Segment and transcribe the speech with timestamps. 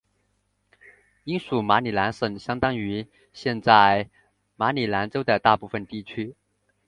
[1.25, 4.09] 英属马里兰省相当于现在
[4.55, 6.35] 马里兰州的大部分地区。